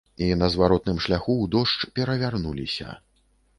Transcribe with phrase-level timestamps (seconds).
[0.27, 2.99] І на зваротным шляху ў дождж перавярнуліся.